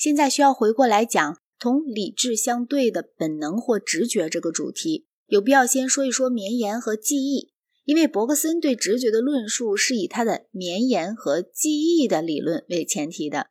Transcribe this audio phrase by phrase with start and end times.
[0.00, 7.50] 现在需要回过来讲同理智相对的本能或直觉这个主题，有必要先说一说绵延和记忆，
[7.84, 13.48] 因为伯克森对直觉的论述是以他的绵延和记忆的理论为前提的。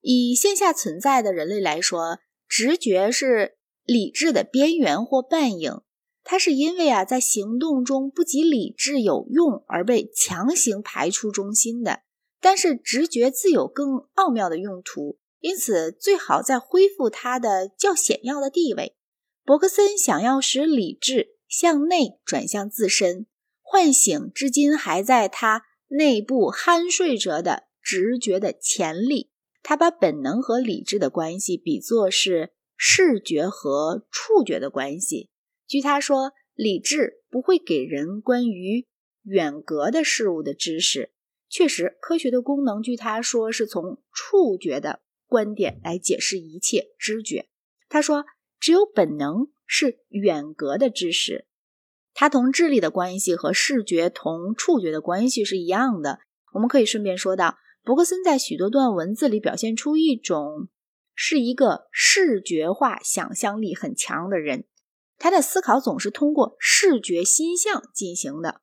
[0.00, 5.82] 以线下存在的人类来说，直觉是理智的边缘或半影。
[6.24, 12.00] 它是因为啊，在行动中不及理智有用而被强行排出中心的。
[12.40, 18.96] 但是直觉自有更奥妙的用途，因此最好再恢复它的较显要的地位。
[19.44, 23.26] 伯克森想要使理智向内转向自身，
[23.62, 29.30] 唤醒至今还在他内部酣睡着的直觉的潜力。
[29.62, 35.30] 他把本能和理智的关系比作是视觉和触觉的关系。
[35.68, 38.88] 据他说，理智不会给人关于
[39.22, 41.12] 远隔的事物的知识。
[41.48, 47.48] 确实，科学的功能，据他说，是从触觉的观点来解释一切知觉。
[47.88, 48.24] 他说，
[48.58, 51.46] 只有本能是远隔的知识。
[52.14, 56.20] 它同智力的关系和视觉同触觉的关系是一样的。
[56.54, 60.68] 我们可以顺便说到，伯克森在许多段文字里表现出一种
[61.14, 64.64] 是一个视觉化想象力很强的人。
[65.18, 68.62] 他的思考总是通过视觉心象进行的。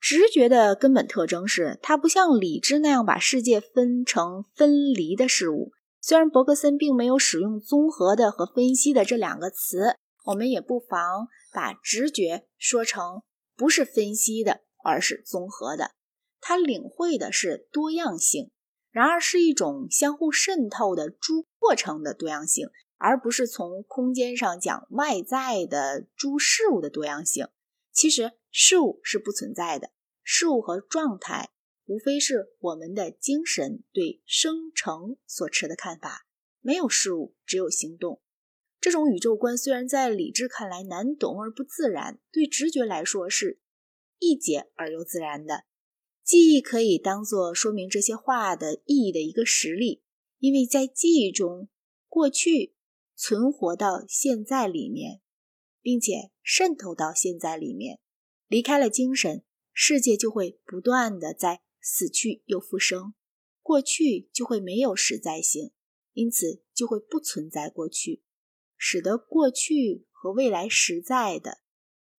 [0.00, 5.72] 直觉的根本特征是，它不像理智那样把世界分成分离的事物。
[6.00, 13.22] 虽然伯格森并没有使用“综合的”和“分析的”这两个词，我们也不妨把直觉说成
[13.56, 15.92] 不是分析的，而是综合的。
[16.40, 18.50] 他领会的是多样性，
[18.90, 22.68] 然而是一种相互渗透的诸过程的多样性。
[23.02, 27.48] 而不是从空间上讲外在的诸事物的多样性。
[27.92, 29.90] 其实事物是不存在的，
[30.22, 31.48] 事物和状态
[31.90, 36.28] 无非是我们的精神对生成所持的看法。
[36.60, 38.22] 没有事物，只有行动。
[38.80, 43.58] 这种宇宙观虽然在理智看来难懂而不自然，对直觉来说是
[44.20, 45.64] 易解而又自然的。
[46.22, 50.04] 记忆可以当做说明这些话的意义的一个实例，
[50.38, 51.68] 因为在记忆中，
[52.08, 52.76] 过去。
[53.22, 55.20] 存活到现在里面，
[55.82, 58.00] 并且渗透到现在里面，
[58.46, 59.44] 离开了精神
[59.74, 63.14] 世界，就会不断的在死去又复生。
[63.62, 65.72] 过去就会没有实在性，
[66.12, 68.22] 因此就会不存在过去，
[68.76, 71.58] 使得过去和未来实在的，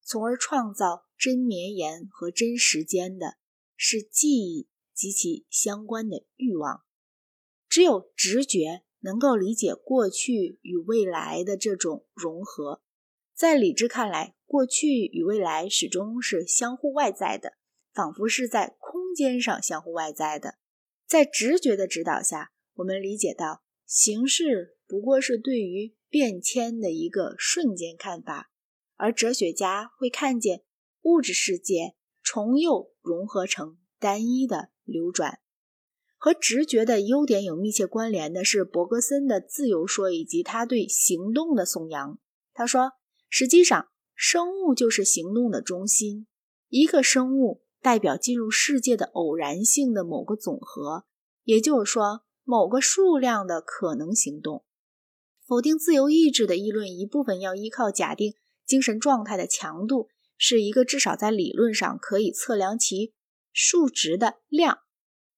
[0.01, 3.38] 从而创造真绵延和真时间的，
[3.75, 6.83] 是记忆及其相关的欲望。
[7.67, 8.83] 只有直觉。
[9.03, 12.83] 能够理解过去与未来的这种融合，
[13.33, 17.53] 在理智看来，过去与未来始终是相互外在的，
[17.91, 18.75] 仿佛是在
[19.11, 20.55] 空间上相互外在的。
[21.05, 28.51] 在直觉的指导下，我们理解到形式不过是对于变迁的一个瞬间看法，
[28.95, 30.63] 而哲学家会看见
[31.01, 35.39] 物质世界重又融合成单一的流转。
[36.16, 42.17] 和直觉的优点有密切关联的是伯格森的自由说以及他对行动的颂扬。
[42.53, 42.94] 他说
[43.27, 46.27] ：“实际上，生物就是行动的中心。
[46.69, 51.06] 一个生物代表进入世界的偶然性的某个总和，
[51.44, 54.64] 也就是说，某个数量的可能行动。
[55.46, 63.14] 否定自由意志的议论一部分要依靠假定精神状态的强度是一个至少在理论上可以测量其
[63.52, 64.80] 数值的量。”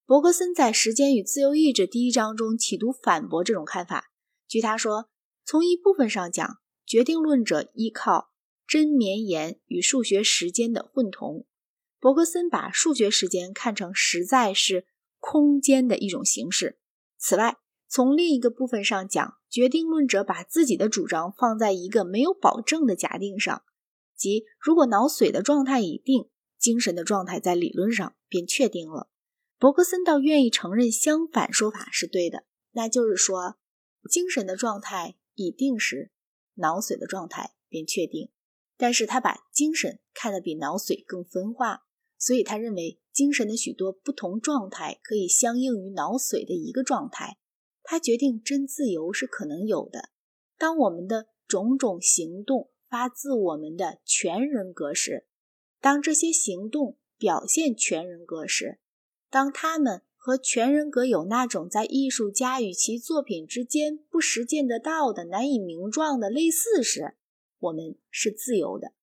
[0.06, 4.12] 伯格森在《时间与自由意志》第一章中企图反驳这种看法。
[4.48, 5.10] 据他说，
[5.46, 8.32] 从一部分上讲，决定论者依靠
[8.68, 11.48] 真绵延与数学时间的混同。
[12.04, 14.86] 伯格森把数学时间看成实在是
[15.22, 16.78] 空间的一种形式。
[17.18, 23.64] 此外，从另一个部分上讲，决定论者把自己的主张放在一个没有保证的假定上，
[24.18, 29.10] 即如果脑髓的状态已定，精神的状态在理论上便确定了。
[29.58, 33.56] 伯格森倒愿意承认相反说法是对的，那就是说，
[34.12, 36.12] 精神的状态已定时，
[36.56, 38.30] 脑髓的状态便确定。
[38.76, 41.86] 但是他把精神看得比脑髓更分化，
[42.26, 47.38] 所以他认为精神的许多不同状态可以相应于脑髓的一个状态。
[47.84, 50.12] 他决定真自由是可能有的。
[50.58, 55.28] 当我们的种种行动发自我们的全人格时，
[55.82, 58.80] 当这些行动表现全人格时。
[59.30, 67.16] 当他们和全人格有那种在艺术家与其作品之间不实见得到的、难以名状的类似时，
[67.60, 68.94] 我们是自由的。